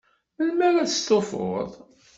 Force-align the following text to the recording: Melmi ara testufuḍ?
Melmi 0.37 0.63
ara 0.67 0.83
testufuḍ? 0.89 1.69